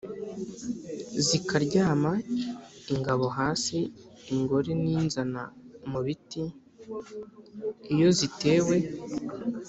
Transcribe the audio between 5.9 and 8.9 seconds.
mu biti. Iyo zitewe,